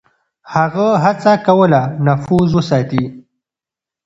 هغه 0.53 0.87
هڅه 1.03 1.33
کوله 1.47 1.81
نفوذ 2.05 2.49
وساتي. 2.57 3.03